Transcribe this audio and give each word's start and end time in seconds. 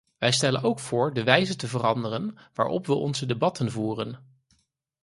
Wij 0.17 0.31
stellen 0.31 0.63
ook 0.63 0.79
voor 0.79 1.13
de 1.13 1.23
wijze 1.23 1.55
te 1.55 1.67
veranderen 1.67 2.37
waarop 2.53 2.85
we 2.85 2.93
onze 2.93 3.25
debatten 3.25 3.71
voeren. 3.71 4.19